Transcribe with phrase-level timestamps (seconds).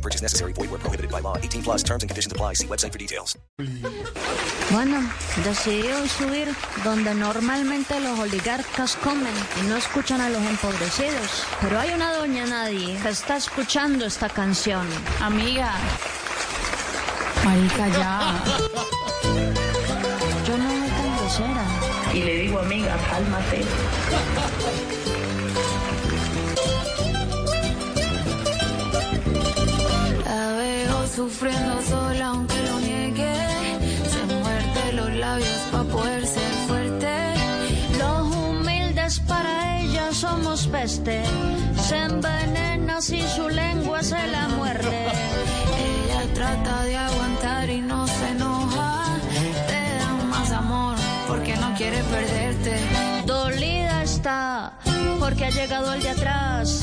[0.00, 0.54] No purchase necessary.
[0.54, 1.36] Void where prohibited by law.
[1.36, 2.54] 18 plus terms and conditions apply.
[2.54, 3.36] See website for details.
[4.72, 4.98] Bueno,
[5.44, 6.48] decidí subir
[6.84, 11.44] donde normalmente los oligarcas comen y no escuchan a los empobrecidos.
[11.60, 14.86] Pero hay una doña Nadie que está escuchando esta canción.
[15.20, 15.74] Amiga.
[17.44, 18.42] Marica, ya.
[20.46, 21.64] Yo no soy tan grosera.
[22.14, 23.64] Y le digo, amiga, cálmate.
[31.20, 33.34] Sufriendo sola aunque lo niegue.
[34.12, 37.14] Se muerde los labios para poder ser fuerte.
[37.98, 41.22] Los humildes para ella somos peste.
[41.88, 45.00] Se envenena si su lengua se la muerde.
[45.88, 48.90] Ella trata de aguantar y no se enoja.
[49.70, 50.96] Te da más amor
[51.28, 52.74] porque no quiere perderte.
[53.26, 54.72] Dolida está
[55.18, 56.82] porque ha llegado el de atrás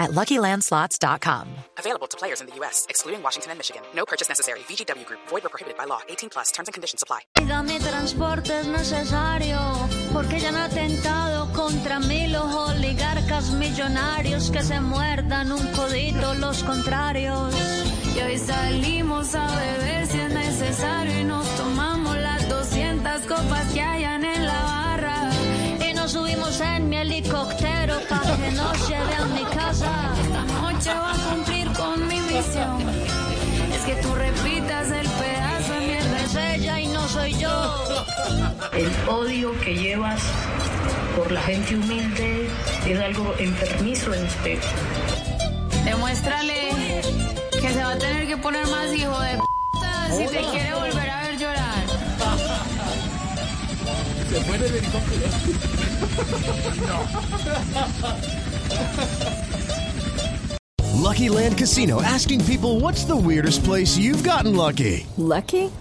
[0.00, 1.46] at LuckyLandSlots.com.
[1.78, 3.82] Available to players in the U.S., excluding Washington and Michigan.
[3.94, 4.60] No purchase necessary.
[4.60, 5.20] VGW Group.
[5.28, 6.00] Void prohibited by law.
[6.08, 6.50] 18 plus.
[6.50, 7.20] Terms and conditions apply.
[7.90, 9.58] Transporte es necesario
[10.12, 16.62] porque ya han atentado contra mí los oligarcas millonarios que se muerdan un codito los
[16.62, 17.54] contrarios.
[18.16, 21.69] Y hoy salimos a beber si es necesario y nos tomamos
[39.08, 40.22] odio que llevas
[41.16, 42.48] por la gente humilde
[42.86, 44.58] es algo enfermizo en usted.
[45.84, 46.70] Demuéstrale
[47.52, 51.10] que se va a tener que poner más hijo de p si te quiere volver
[51.10, 51.84] a ver llorar.
[60.94, 65.06] Lucky Land Casino asking people what's the weirdest place you've gotten lucky?
[65.16, 65.70] Lucky?